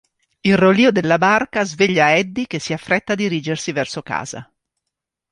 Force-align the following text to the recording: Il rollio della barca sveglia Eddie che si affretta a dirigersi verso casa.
Il 0.41 0.57
rollio 0.57 0.91
della 0.91 1.19
barca 1.19 1.63
sveglia 1.63 2.17
Eddie 2.17 2.47
che 2.47 2.57
si 2.57 2.73
affretta 2.73 3.13
a 3.13 3.15
dirigersi 3.15 3.71
verso 3.71 4.01
casa. 4.01 4.51